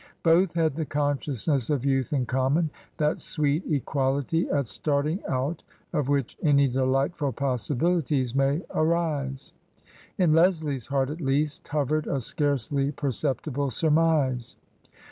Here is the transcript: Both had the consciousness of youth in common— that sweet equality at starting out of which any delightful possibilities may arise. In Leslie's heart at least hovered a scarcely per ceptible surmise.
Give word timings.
Both 0.23 0.53
had 0.53 0.77
the 0.77 0.85
consciousness 0.87 1.69
of 1.69 1.85
youth 1.85 2.11
in 2.11 2.25
common— 2.25 2.71
that 2.97 3.19
sweet 3.19 3.61
equality 3.69 4.49
at 4.49 4.65
starting 4.65 5.19
out 5.29 5.61
of 5.93 6.09
which 6.09 6.39
any 6.41 6.67
delightful 6.67 7.31
possibilities 7.33 8.33
may 8.33 8.63
arise. 8.73 9.53
In 10.17 10.33
Leslie's 10.33 10.87
heart 10.87 11.11
at 11.11 11.21
least 11.21 11.67
hovered 11.67 12.07
a 12.07 12.19
scarcely 12.19 12.91
per 12.91 13.09
ceptible 13.11 13.71
surmise. 13.71 14.55